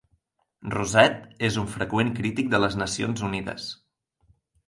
[0.75, 1.19] Rosett
[1.49, 3.67] es un freqüent crític de les Nacions Unides.